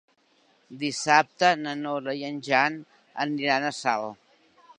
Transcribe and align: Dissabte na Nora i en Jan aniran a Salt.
Dissabte 0.83 1.51
na 1.59 1.75
Nora 1.83 2.15
i 2.21 2.25
en 2.31 2.41
Jan 2.49 2.79
aniran 3.27 3.69
a 3.69 3.75
Salt. 3.83 4.27